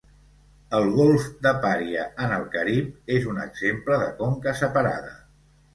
El 0.77 0.87
Golf 0.95 1.27
de 1.47 1.51
Paria, 1.65 2.07
en 2.25 2.35
el 2.39 2.49
Carib 2.57 3.15
és 3.19 3.31
un 3.35 3.45
exemple 3.47 4.03
de 4.07 4.13
conca 4.25 4.61
separada. 4.65 5.19